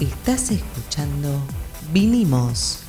[0.00, 1.40] Estás escuchando
[1.90, 2.82] Vinimos,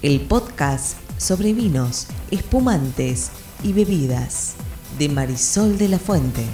[0.00, 3.30] el podcast sobre vinos, espumantes
[3.62, 4.54] y bebidas
[4.98, 6.46] de Marisol de la Fuente.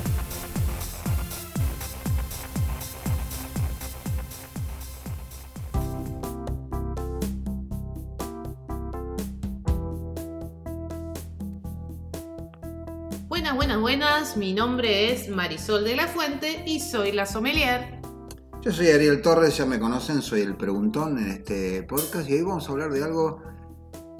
[13.28, 14.36] Buenas, buenas, buenas.
[14.36, 18.01] Mi nombre es Marisol de la Fuente y soy la sommelier.
[18.62, 22.42] Yo soy Ariel Torres, ya me conocen, soy el preguntón en este podcast y hoy
[22.42, 23.42] vamos a hablar de algo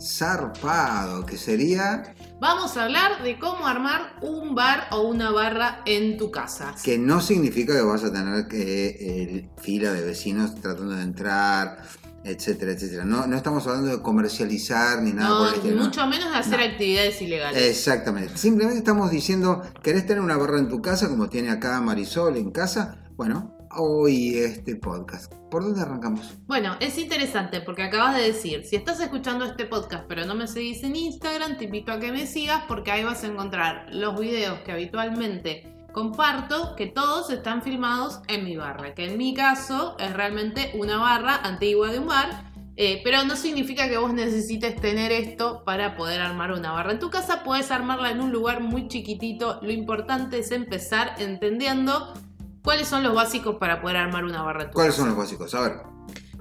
[0.00, 6.16] zarpado, que sería Vamos a hablar de cómo armar un bar o una barra en
[6.16, 6.74] tu casa.
[6.82, 11.78] que no significa que vas a tener que eh, fila de vecinos tratando de entrar,
[12.24, 13.04] etcétera, etcétera.
[13.04, 15.84] No, no estamos hablando de comercializar ni nada por el estilo.
[15.84, 16.64] mucho menos de hacer No.
[16.66, 17.62] actividades ilegales.
[17.62, 18.36] Exactamente.
[18.36, 22.50] Simplemente estamos diciendo, ¿querés tener una barra en tu casa como tiene acá Marisol en
[22.50, 22.98] casa?
[23.16, 25.32] Bueno, hoy este podcast.
[25.50, 26.34] ¿Por dónde arrancamos?
[26.46, 30.46] Bueno, es interesante porque acabas de decir, si estás escuchando este podcast pero no me
[30.46, 34.18] seguís en Instagram, te invito a que me sigas porque ahí vas a encontrar los
[34.18, 39.96] videos que habitualmente comparto, que todos están filmados en mi barra, que en mi caso
[39.98, 42.50] es realmente una barra antigua de un bar.
[42.74, 46.98] eh, pero no significa que vos necesites tener esto para poder armar una barra en
[46.98, 47.42] tu casa.
[47.44, 49.60] Puedes armarla en un lugar muy chiquitito.
[49.60, 52.14] Lo importante es empezar entendiendo
[52.62, 55.54] cuáles son los básicos para poder armar una barra ¿Cuáles son los básicos?
[55.54, 55.92] A ver.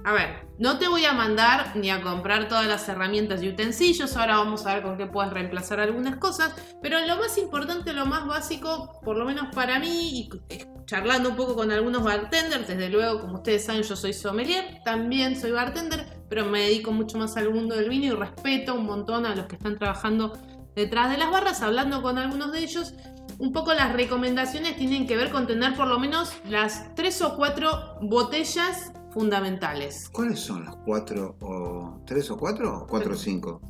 [0.04, 4.16] A ver, no te voy a mandar ni a comprar todas las herramientas y utensilios,
[4.16, 8.04] ahora vamos a ver con qué puedes reemplazar algunas cosas, pero lo más importante, lo
[8.04, 12.66] más básico, por lo menos para mí, y eh, charlando un poco con algunos bartenders,
[12.66, 17.16] desde luego, como ustedes saben, yo soy sommelier, también soy bartender, pero me dedico mucho
[17.16, 20.36] más al mundo del vino y respeto un montón a los que están trabajando
[20.74, 22.94] detrás de las barras, hablando con algunos de ellos.
[23.42, 27.34] Un poco las recomendaciones tienen que ver con tener por lo menos las tres o
[27.34, 30.08] cuatro botellas fundamentales.
[30.12, 33.60] ¿Cuáles son los cuatro o tres o cuatro o cuatro o cinco?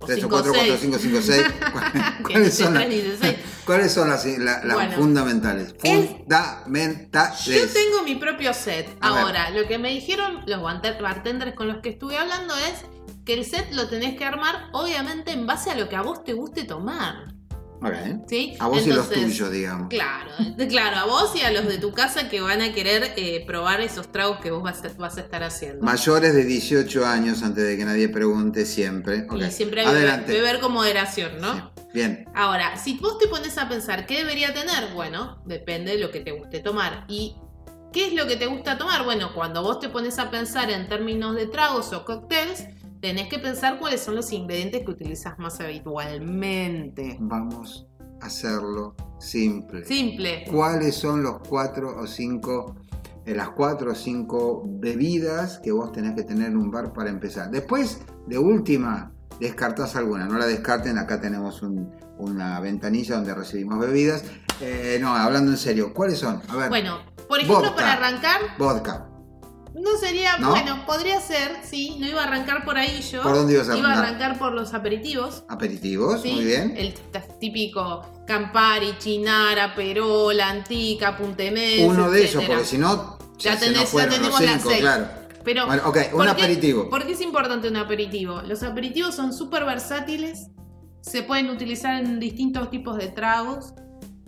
[0.00, 0.80] O Tres o cinco, cuatro, cuatro, seis.
[0.82, 1.46] cinco, cinco, seis.
[2.24, 2.84] ¿Cuáles son las.
[3.64, 4.92] ¿cuáles son las, la- las Bueno.
[4.96, 5.74] fundamentales?
[5.82, 7.44] Es- Fundamentales.
[7.46, 8.94] Yo tengo mi propio set.
[9.00, 9.18] A ver.
[9.22, 12.84] Ahora, lo que me dijeron los barte- bartenders con los que estuve hablando es
[13.24, 16.22] que el set lo tenés que armar, obviamente, en base a lo que a vos
[16.22, 17.32] te guste tomar.
[18.58, 19.88] A vos y los tuyos, digamos.
[19.88, 20.30] Claro,
[20.68, 23.80] claro, a vos y a los de tu casa que van a querer eh, probar
[23.80, 25.84] esos tragos que vos vas a, vas a estar haciendo.
[25.84, 29.26] Mayores de 18 años, antes de que nadie pregunte, siempre.
[29.36, 30.32] Y siempre Adelante.
[30.32, 31.54] beber con moderación, ¿no?
[31.54, 31.82] Sí.
[31.94, 32.26] Bien.
[32.34, 36.20] Ahora, si vos te pones a pensar qué debería tener, bueno, depende de lo que
[36.20, 37.04] te guste tomar.
[37.08, 37.36] ¿Y
[37.92, 39.04] qué es lo que te gusta tomar?
[39.04, 42.66] Bueno, cuando vos te pones a pensar en términos de tragos o cócteles,
[43.02, 47.16] tenés que pensar cuáles son los ingredientes que utilizas más habitualmente.
[47.20, 47.86] Vamos
[48.20, 49.84] a hacerlo simple.
[49.84, 50.44] Simple.
[50.50, 52.76] ¿Cuáles son los cuatro o cinco,
[53.26, 57.10] eh, las cuatro o cinco bebidas que vos tenés que tener en un bar para
[57.10, 57.50] empezar?
[57.50, 60.26] Después, de última, descartás alguna.
[60.26, 64.22] No la descarten, acá tenemos un- una ventanilla donde recibimos bebidas.
[64.60, 66.40] Eh, no, hablando en serio, ¿cuáles son?
[66.48, 66.98] A ver, Bueno,
[67.28, 67.74] por ejemplo, Vodka.
[67.74, 69.08] para arrancar, vodka.
[69.74, 70.50] No sería, ¿No?
[70.50, 73.22] bueno, podría ser, sí, no iba a arrancar por ahí yo.
[73.22, 74.38] ¿Por dónde ibas a Iba a arrancar?
[74.38, 75.44] por los aperitivos.
[75.48, 76.32] Aperitivos, ¿sí?
[76.32, 76.74] muy bien.
[76.76, 76.94] El
[77.40, 81.80] típico Campari, Chinara, Perola, Antica, Puntemés.
[81.86, 82.58] Uno de esos, etcétera.
[82.58, 84.80] porque si no, Ya ya, se tenés- nos ya fueron los tenemos las cinco, seis.
[84.80, 85.06] claro.
[85.44, 86.88] Pero, Bueno, ok, un ¿por qué- aperitivo.
[86.90, 88.42] ¿Por qué es importante un aperitivo?
[88.42, 90.48] Los aperitivos son súper versátiles,
[91.00, 93.74] se pueden utilizar en distintos tipos de tragos,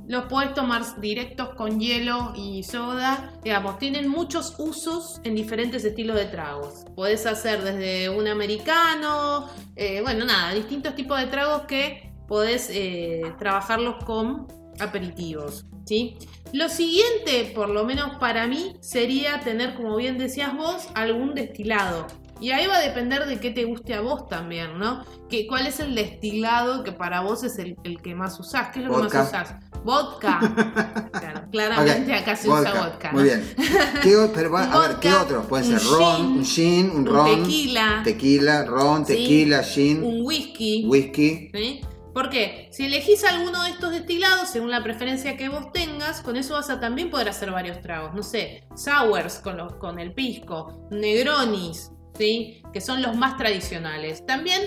[0.07, 6.17] los puedes tomar directos con hielo y soda, digamos, tienen muchos usos en diferentes estilos
[6.17, 6.85] de tragos.
[6.95, 13.23] Podés hacer desde un americano, eh, bueno, nada, distintos tipos de tragos que podés eh,
[13.39, 14.47] trabajarlos con
[14.81, 16.17] aperitivos, ¿sí?
[16.53, 22.07] Lo siguiente, por lo menos para mí, sería tener, como bien decías vos, algún destilado.
[22.41, 25.05] Y ahí va a depender de qué te guste a vos también, ¿no?
[25.29, 28.69] Que, ¿Cuál es el destilado que para vos es el, el que más usás?
[28.69, 29.55] ¿Qué es lo que más usás?
[29.85, 30.41] Vodka.
[31.21, 33.13] Claro, claramente acá se usa vodka.
[33.13, 33.19] ¿no?
[33.19, 33.55] Muy bien.
[34.03, 35.47] ¿Qué pero va- a ver, ¿qué Vodka, otros?
[35.47, 38.01] Pueden ser ron, gin, un gin, un ron, tequila.
[38.03, 40.85] tequila, ron, tequila, gin, Un whisky.
[40.89, 41.51] whisky.
[41.55, 41.81] ¿sí?
[42.15, 42.69] ¿Por qué?
[42.73, 46.71] Si elegís alguno de estos destilados, según la preferencia que vos tengas, con eso vas
[46.71, 48.15] a también poder hacer varios tragos.
[48.15, 52.63] No sé, sours con, los, con el pisco, negronis, ¿sí?
[52.73, 54.25] Que son los más tradicionales.
[54.27, 54.61] También,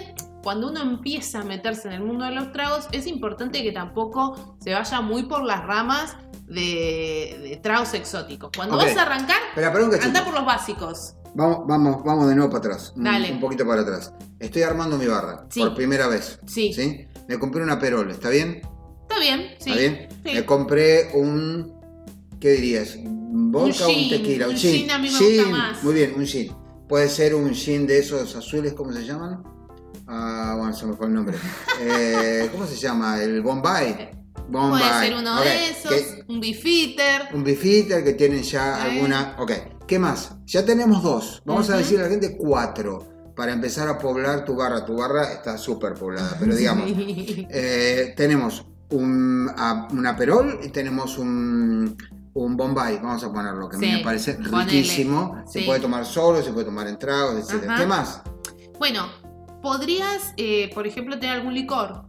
[0.43, 4.57] cuando uno empieza a meterse en el mundo de los tragos, es importante que tampoco
[4.61, 6.15] se vaya muy por las ramas
[6.47, 8.51] de, de tragos exóticos.
[8.55, 8.83] Cuando Ok.
[8.83, 10.05] vas a arrancar, un cachito.
[10.07, 11.13] anda por los básicos.
[11.35, 12.93] Vamos, vamos, vamos de nuevo para atrás.
[12.95, 13.31] Un- Dale.
[13.33, 14.13] Un poquito para atrás.
[14.39, 15.59] Estoy armando mi barra Sí.
[15.59, 16.39] por primera vez.
[16.47, 16.71] Sí.
[16.73, 17.07] ¿Sí?
[17.27, 18.61] Me compré una perola, ¿está bien?
[19.01, 19.69] Está bien, sí.
[19.71, 20.07] ¿Está bien?
[20.25, 20.31] Sí.
[20.33, 21.75] Me compré un.
[22.39, 22.95] ¿Qué dirías?
[22.95, 24.47] ¿Un vodka o un gin, tequila?
[24.47, 25.83] un gin a mí me gusta más.
[25.83, 26.53] Muy bien, un gin.
[26.87, 29.43] Puede ser un gin de esos azules, ¿cómo se llaman?
[30.07, 31.37] Ah, bueno, se me fue el nombre.
[31.79, 33.21] Eh, ¿Cómo se llama?
[33.21, 34.09] El Bombay.
[34.49, 34.81] Bombay.
[34.81, 35.93] Puede ser uno de esos,
[36.27, 37.29] un beefeater.
[37.35, 39.35] un beefeater que tienen ya alguna.
[39.37, 39.51] Ok,
[39.87, 40.31] ¿qué más?
[40.45, 41.41] Ya tenemos dos.
[41.45, 41.79] Vamos a Ujú.
[41.79, 44.83] decirle a la gente cuatro para empezar a poblar tu barra.
[44.85, 46.89] Tu barra está súper poblada, pero digamos,
[47.49, 51.95] eh, tenemos un, a- un aperol y tenemos un,
[52.33, 54.63] un Bombay, vamos a ponerlo, que a mí Sí, me parece ponele.
[54.71, 55.43] riquísimo.
[55.45, 57.65] Se puede tomar solo, se puede tomar en tragos, etc.
[57.69, 57.77] Ajá.
[57.81, 58.21] ¿Qué más?
[58.79, 59.07] Bueno,
[59.61, 62.03] podrías, eh, por ejemplo, tener algún licor.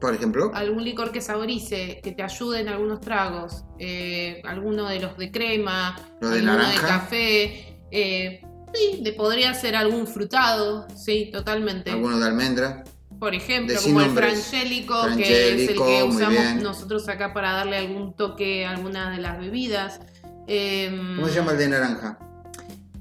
[0.00, 3.64] Por ejemplo, Algún licor que saborice, que te ayude en algunos tragos.
[3.78, 6.82] eh, alguno de los de crema, Lo de alguno naranja.
[6.82, 7.78] de café.
[7.90, 8.40] eh,
[8.74, 11.90] sí, de, podría ser algún frutado, sí, totalmente.
[11.90, 12.84] alguno de almendra.
[13.18, 17.78] Por ejemplo, Decí como el frangélico, que es el que usamos nosotros acá para darle
[17.78, 20.00] algún toque a alguna de las bebidas.
[20.46, 22.18] ¿Cómo se llama el de naranja?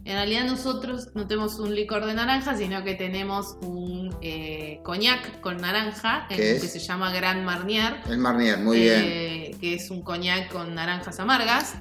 [0.06, 5.42] En realidad nosotros no tenemos un licor de naranja, sino que tenemos un eh, coñac
[5.42, 7.96] con naranja, que se llama Grand Marnier.
[8.08, 9.02] El Marnier, muy bien.
[9.04, 11.74] eh, Que es un coñac con naranjas amargas.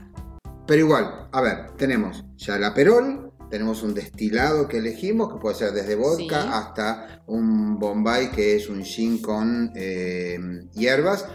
[0.66, 5.56] Pero igual, a ver, tenemos ya el aperol, tenemos un destilado que elegimos, que puede
[5.56, 6.48] ser desde vodka Sí.
[6.50, 10.38] hasta un bombay que es un gin con eh,
[10.72, 11.26] hierbas.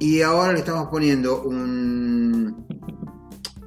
[0.00, 2.66] Y ahora le estamos poniendo un,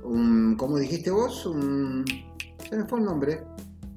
[0.10, 1.46] un ¿cómo dijiste vos?
[1.46, 2.06] Un,
[2.68, 3.44] se me fue el nombre.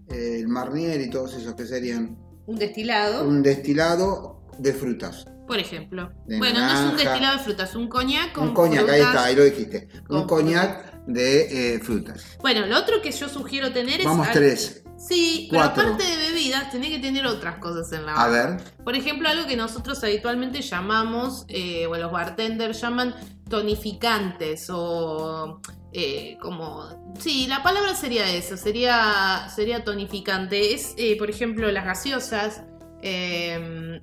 [0.09, 5.26] Eh, el Marnier y todos esos que serían Un destilado, un destilado de frutas.
[5.47, 6.12] por ejemplo.
[6.26, 9.25] de bueno, no es un destilado de frutas, un coñac con un coñac, ahí está,
[9.25, 9.88] ahí lo dijiste.
[10.11, 12.25] Un coñac de eh, frutas.
[12.41, 14.06] Bueno, lo otro que yo sugiero tener es...
[14.06, 14.81] Vamos tres.
[15.09, 18.57] Sí, pero aparte de bebidas, tenés que tener otras cosas en la A barra.
[18.57, 18.65] ver.
[18.85, 23.15] Por ejemplo, algo que nosotros habitualmente llamamos, eh, o los bartenders llaman
[23.49, 25.61] tonificantes o
[25.93, 27.15] eh, como...
[27.19, 30.73] Sí, la palabra sería eso, sería, sería tonificante.
[30.75, 32.63] Es, eh, por ejemplo, las gaseosas,
[33.03, 34.01] eh,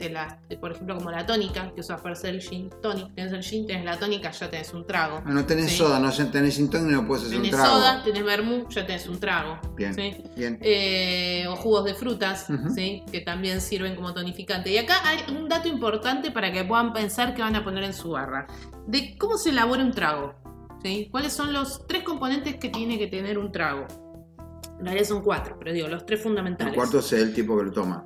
[0.59, 3.13] por ejemplo, como la tónica, que usas para hacer el gin tonic.
[3.15, 5.21] Tenés el gin, tenés la tónica, ya tenés un trago.
[5.25, 5.77] Ah, No tenés Sí.
[5.77, 7.75] soda, no tenés sin y no puedes hacer Tenés un trago.
[7.75, 9.59] soda, tenés vermú, ya tenés un trago.
[9.75, 10.23] Bien, ¿sí?
[10.35, 10.59] bien.
[10.61, 12.47] Eh, o jugos de frutas.
[12.75, 13.03] ¿sí?
[13.11, 14.71] que también sirven como tonificante.
[14.71, 17.93] Y acá hay un dato importante para que puedan pensar que van a poner en
[17.93, 18.47] su barra.
[18.87, 20.33] De cómo se elabora un trago.
[20.83, 21.07] ¿sí?
[21.11, 23.85] ¿Cuáles son los tres componentes que tiene que tener un trago?
[24.79, 26.73] En realidad son cuatro, pero digo, los tres fundamentales.
[26.73, 28.05] El cuarto es el tipo que lo toma.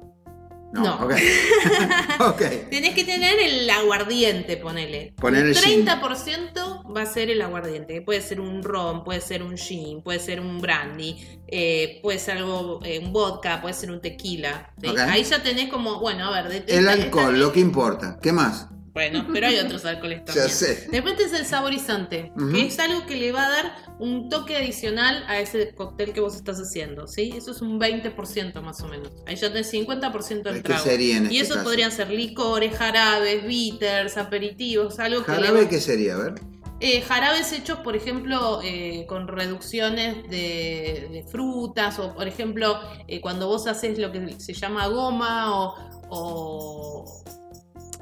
[0.73, 1.05] No, No.
[1.05, 1.13] ok.
[2.19, 2.41] ok.
[2.69, 5.13] Tenés que tener el aguardiente, ponele.
[5.19, 5.85] Poner el el gin.
[5.85, 8.01] 30% va a ser el aguardiente.
[8.01, 11.15] Puede ser un ron, puede ser un gin, puede ser un brandy,
[11.47, 14.73] eh, puede ser algo, eh, un vodka, puede ser un tequila.
[14.81, 14.87] ¿sí?
[14.97, 16.51] Ahí ya tenés como, bueno, a ver.
[16.51, 18.17] de- de- El esta- alcohol, esta- lo que importa.
[18.21, 18.67] ¿Qué más?
[18.93, 20.47] Bueno, pero hay otros alcoholes también.
[20.47, 20.87] Ya sé.
[20.91, 25.23] Después es el saborizante, que es algo que le va a dar un toque adicional
[25.27, 27.33] a ese cóctel que vos estás haciendo, ¿sí?
[27.35, 29.11] Eso es un 20% más o menos.
[29.25, 30.83] Ahí ya tenés 50% del ¿Qué trago.
[30.83, 31.65] sería en y este eso caso?
[31.65, 36.15] podrían ser licores, jarabes, bitters, aperitivos, algo que le ¿Jarabe qué sería?
[36.15, 36.33] A ver.
[36.79, 43.21] Eh, jarabes hechos, por ejemplo, eh, con reducciones de, de frutas o, por ejemplo, eh,
[43.21, 45.75] cuando vos haces lo que se llama goma o,
[46.09, 47.23] o,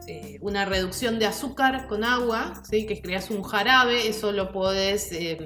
[0.07, 2.85] eh, una reducción de azúcar con agua, ¿sí?
[2.85, 5.37] que creas un jarabe, eso lo podés eh,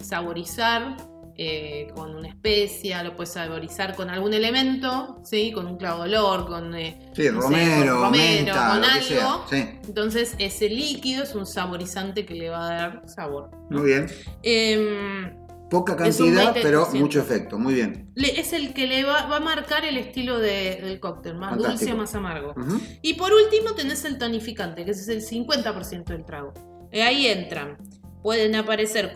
[0.00, 0.96] saborizar
[1.40, 5.52] eh, con una especia, lo puedes saborizar con algún elemento, ¿sí?
[5.52, 6.74] con un clavo de olor, con...
[6.74, 9.04] eh, Sí, no sé, romero, con romero, menta, con algo.
[9.06, 9.38] sea.
[9.48, 13.50] Sí, Entonces ese líquido es un saborizante que le va a dar sabor.
[13.70, 14.06] muy bien.
[14.42, 15.37] Em,
[15.70, 16.62] Poca cantidad, 20%.
[16.62, 17.58] pero mucho efecto.
[17.58, 18.10] Muy bien.
[18.14, 21.50] le- es el que le va, va a marcar el estilo de- del cóctel, más
[21.50, 21.78] Fantástico.
[21.80, 22.54] dulce, más amargo.
[23.02, 26.54] Y por último tenés el tonificante, que es el 50% del trago.
[26.90, 27.76] Eh, ahí entran.
[28.22, 29.12] Pueden aparecer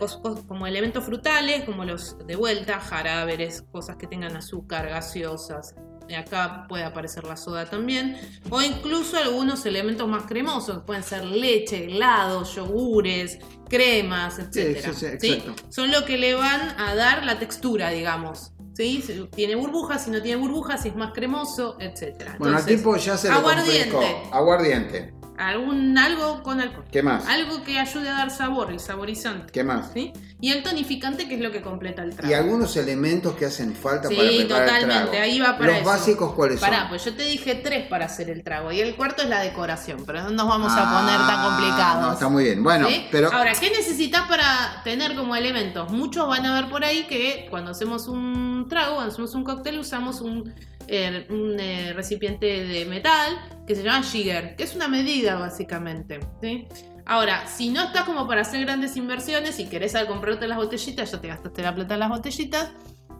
[0.47, 5.75] como elementos frutales, como los de vuelta, jarabes, cosas que tengan azúcar, gaseosas.
[6.09, 8.17] Eh, Acá puede aparecer la soda también.
[8.49, 14.79] O incluso algunos elementos más cremosos, pueden ser leche, helados, yogures, cremas, etc.
[14.83, 15.55] sí, sí, exacto.
[15.69, 18.51] Son lo que le van a dar la textura, digamos.
[18.75, 19.03] ¿Sí?
[19.05, 22.31] Si tiene burbujas, si no tiene burbujas, si es más cremoso, etc.
[22.39, 23.89] Bueno, al tipo ya se le aguardiente.
[23.91, 24.35] complicó.
[24.35, 25.13] Aguardiente.
[25.49, 26.85] Algún, algo con alcohol.
[26.91, 27.25] ¿Qué más?
[27.27, 29.51] Algo que ayude a dar sabor, el saborizante.
[29.51, 29.91] ¿Qué más?
[29.93, 30.11] ¿sí?
[30.41, 32.29] Y el tonificante, que es lo que completa el trago.
[32.29, 35.23] Y algunos elementos que hacen falta Sí, para preparar el totalmente, trago.
[35.23, 35.85] ahí va para Los eso.
[35.89, 36.69] básicos, ¿cuáles son?
[36.69, 38.71] Pará, pues yo te dije tres para hacer el trago.
[38.71, 42.01] Y el cuarto es la decoración, pero no nos vamos a Ah, poner tan complicados.
[42.07, 42.61] No, está muy bien.
[42.63, 43.05] Bueno, ¿Sí?
[43.11, 45.89] pero Ahora, ¿qué necesitas para tener como elementos?
[45.91, 49.79] Muchos van a ver por ahí que cuando hacemos un trago, cuando hacemos un cóctel,
[49.79, 50.53] usamos un,
[50.87, 53.37] eh, un, eh, recipiente de metal
[53.67, 56.19] que se llama Jigger, que es una medida básicamente.
[56.41, 56.67] ¿sí?
[57.05, 61.11] Ahora, si no estás como para hacer grandes inversiones y querés al comprarte las botellitas,
[61.11, 62.71] ya te gastaste la plata en las botellitas.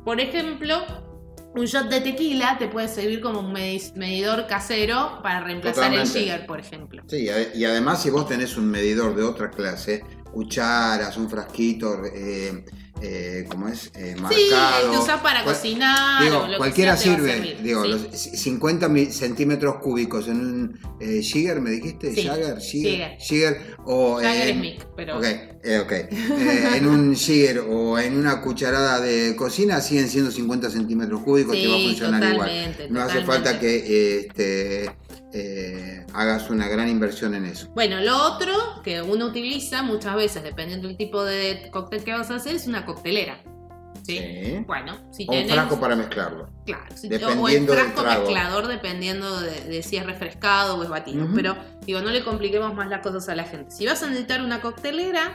[0.06, 0.76] Por ejemplo,
[1.56, 6.18] un shot de tequila te puede servir como un medi- medidor casero para reemplazar Totalmente.
[6.18, 7.04] el Jigger, por ejemplo.
[7.08, 12.66] Sí, y además si vos tenés un medidor de otra clase, cucharas, un frasquito, eh,
[13.06, 13.92] eh, ¿cómo es?
[13.96, 14.42] Eh, marcado.
[14.42, 17.32] Sí, que usás para Cual- cocinar Digo, o lo que cualquiera sea te va a
[17.34, 17.48] sirve.
[17.50, 17.90] servir, Digo, sí.
[17.90, 22.14] los c- 50 mi- centímetros cúbicos en un eh, Jigger, ¿me dijiste?
[22.16, 23.76] Sí, Jagger, Jigger, Jigger.
[23.86, 25.18] O Jagger es Mick, pero...
[25.18, 25.92] Ok, eh, ok.
[25.92, 26.10] Eh,
[26.78, 31.68] en un Jigger o en una cucharada de cocina siguen siendo 50 centímetros cúbicos y
[31.68, 32.48] va a Sí, funcionar igual.
[32.50, 33.26] totalmente, No hace totalmente.
[33.50, 34.90] falta que este,
[35.34, 37.68] eh, hagas una gran inversión en eso.
[37.74, 42.30] Bueno, lo otro que uno utiliza muchas veces, dependiendo del tipo de cóctel que vas
[42.32, 43.42] a hacer, es una coctelera.
[44.04, 44.18] ¿sí?
[44.18, 44.64] Sí.
[44.68, 45.54] Bueno, si O un tenés...
[45.54, 46.50] frasco para mezclarlo.
[46.66, 50.90] Claro, si- Dependiendo o el frasco mezclador dependiendo de, de si es refrescado o es
[50.90, 51.24] batido.
[51.26, 51.36] Ujú.
[51.36, 53.72] Pero digo, no le compliquemos más las cosas a la gente.
[53.72, 55.32] Si vas a necesitar una coctelera,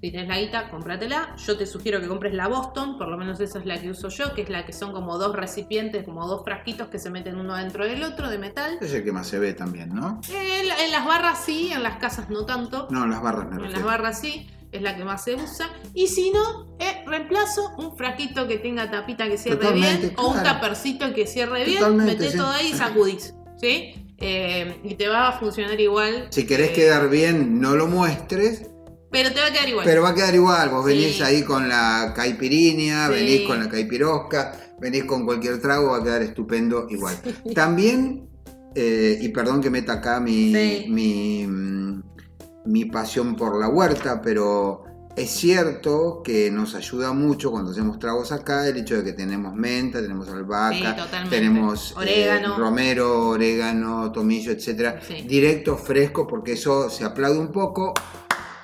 [0.00, 1.34] si tenés la guita, cómpratela.
[1.36, 4.08] Yo te sugiero que compres la Boston, por lo menos esa es la que uso
[4.08, 7.36] yo, que es la que son como dos recipientes, como dos frasquitos que se meten
[7.36, 8.78] uno dentro del otro de metal.
[8.80, 10.20] Es el que más se ve también, ¿no?
[10.32, 12.88] En, la- en las barras sí, en las casas no tanto.
[12.90, 15.68] No, las barras me En las barras sí, es la que más se usa.
[15.94, 20.28] Y si no, eh, reemplazo un frasquito que tenga tapita que cierre Totalmente, bien o
[20.28, 22.38] un tapercito que cierre bien, metés sí.
[22.38, 23.34] todo ahí y sacudís.
[23.58, 23.94] ¿Sí?
[24.22, 26.28] Eh, y te va a funcionar igual.
[26.30, 28.69] Si querés eh, quedar bien, no lo muestres,
[29.10, 29.84] Pero te va a quedar igual.
[29.86, 30.68] pero va a quedar igual.
[30.70, 33.12] Vos venís ahí con la caipirinha, Sí.
[33.14, 37.16] venís con la caipirosca, venís con cualquier trago, va a quedar estupendo igual.
[37.54, 38.28] También,
[38.74, 40.52] eh, y perdón que meta acá mi,
[40.88, 42.02] mi, mm,
[42.66, 44.84] mi pasión por la huerta, pero
[45.16, 49.54] es cierto que nos ayuda mucho cuando hacemos tragos acá el hecho de que tenemos
[49.54, 50.96] menta, tenemos albahaca,
[51.28, 55.22] tenemos eh, romero, orégano, tomillo, etcétera, Sí.
[55.26, 57.92] directo, fresco, porque eso se aplaude un poco,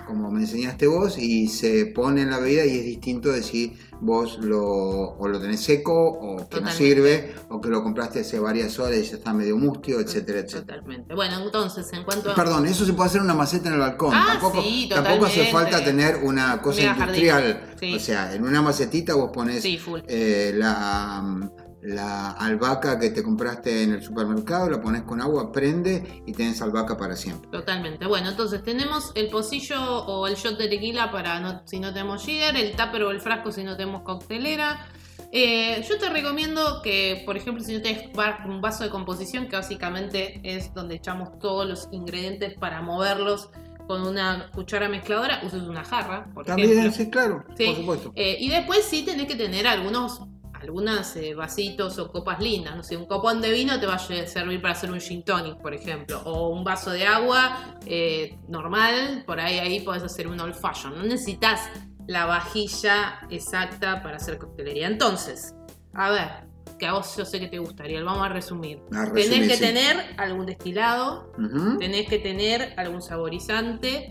[0.06, 3.76] como me enseñaste vos, y se pone en la bebida y es distinto de si
[4.00, 8.38] vos lo, o lo tenés seco o que no sirve o que lo compraste hace
[8.38, 10.78] varias horas y ya está medio mustio, etcétera, etcétera.
[10.78, 11.14] Totalmente.
[11.14, 12.34] Bueno, entonces, en cuanto a.
[12.34, 14.12] Perdón, eso se puede hacer en una maceta en el balcón.
[14.14, 17.74] Ah, tampoco, sí, tampoco hace falta tener una cosa industrial.
[17.80, 17.94] Sí.
[17.94, 21.50] O sea, en una macetita vos pones Sí, eh, la,
[21.86, 26.60] la albahaca que te compraste en el supermercado, la pones con agua, prende y tenés
[26.60, 27.48] albahaca para siempre.
[27.50, 28.06] Totalmente.
[28.06, 32.24] Bueno, entonces tenemos el pocillo o el shot de tequila para no, si no tenemos
[32.24, 34.86] jigger, el tupper o el frasco si no tenemos coctelera.
[35.32, 38.08] Eh, yo te recomiendo que, por ejemplo, si no tenés
[38.46, 43.48] un vaso de composición, que básicamente es donde echamos todos los ingredientes para moverlos
[43.86, 46.92] con una cuchara mezcladora, uses una jarra, por También, ejemplo.
[46.92, 47.66] sí, claro, Sí.
[47.66, 48.12] por supuesto.
[48.16, 50.22] Eh, y después sí tenés que tener algunos
[50.66, 52.76] algunas eh, vasitos o copas lindas.
[52.76, 55.60] No sé, un copón de vino te va a servir para hacer un gin tonic,
[55.60, 56.20] por ejemplo.
[56.24, 60.96] O un vaso de agua eh, normal, por ahí ahí podés hacer un old fashion.
[60.96, 61.60] No necesitas
[62.06, 64.86] la vajilla exacta para hacer coctelería.
[64.86, 65.54] Entonces,
[65.94, 66.46] a ver,
[66.78, 68.80] que a vos yo sé que te gustaría, vamos a resumir.
[69.14, 69.60] Tenés que sí.
[69.60, 71.32] tener algún destilado,
[71.78, 74.10] tenés que tener algún saborizante,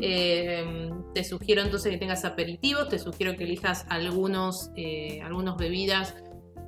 [0.00, 6.14] eh, te sugiero entonces que tengas aperitivos, te sugiero que elijas algunos, eh, algunas bebidas,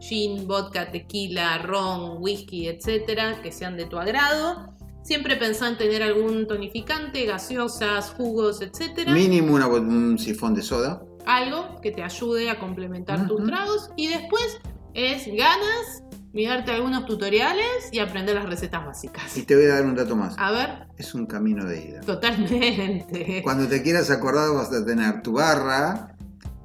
[0.00, 4.74] gin, vodka, tequila, ron, whisky, etcétera, que sean de tu agrado.
[5.02, 9.12] Siempre pensá en tener algún tonificante, gaseosas, jugos, etcétera.
[9.12, 11.02] Mínimo una un sifón de soda.
[11.26, 13.90] Algo que te ayude a complementar tus tragos.
[13.96, 14.60] Y después
[14.94, 19.36] es ganas, mirarte algunos tutoriales y aprender las recetas básicas.
[19.36, 20.34] Y te voy a dar un dato más.
[20.38, 22.00] A ver, Es un camino de ida.
[22.00, 23.42] totalmente.
[23.42, 26.10] Cuando te quieras acordar vas a tener tu barra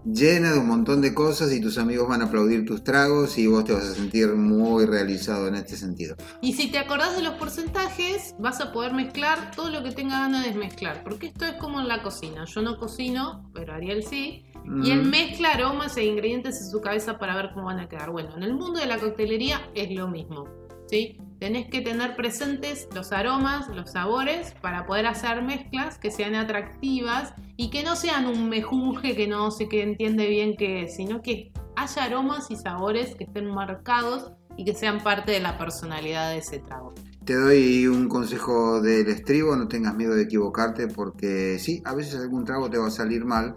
[0.06, 3.48] llena de un montón de cosas y tus amigos van a aplaudir tus tragos y
[3.48, 6.16] vos te vas a sentir muy realizado en este sentido.
[6.42, 10.20] Y si te acordás de los porcentajes, vas a poder mezclar todo lo que tenga
[10.22, 11.04] ganas de mezclar.
[11.04, 12.46] Porque esto es como en la cocina.
[12.46, 14.46] Yo no cocino, pero Ariel sí.
[14.84, 18.12] Y él mezcla aromas e ingredientes en su cabeza para ver cómo van a quedar.
[18.12, 20.46] Bueno, en el mundo de la coctelería es lo mismo.
[20.90, 21.18] ¿sí?
[21.40, 27.34] Tenés que tener presentes los aromas, los sabores, para poder hacer mezclas que sean atractivas
[27.56, 31.22] y que no sean un mejunje que no sé qué entiende bien qué es, sino
[31.22, 36.32] que haya aromas y sabores que estén marcados y que sean parte de la personalidad
[36.32, 36.94] de ese trago.
[37.24, 42.20] Te doy un consejo del estribo, no tengas miedo de equivocarte porque sí, a veces
[42.20, 43.56] algún trago te va a salir mal.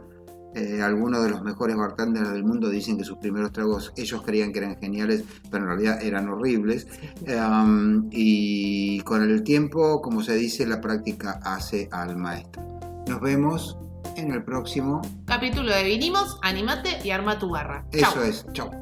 [0.54, 4.52] Eh, algunos de los mejores bartenders del mundo dicen que sus primeros tragos ellos creían
[4.52, 6.86] que eran geniales, pero en realidad eran horribles.
[7.22, 12.62] Um, y con el tiempo, como se dice, la práctica hace al maestro.
[13.06, 13.78] Nos vemos
[14.16, 15.00] en el próximo.
[15.24, 17.84] Capítulo de Vinimos, animate y arma tu barra.
[17.90, 18.10] Chau.
[18.10, 18.46] Eso es.
[18.52, 18.81] Chao.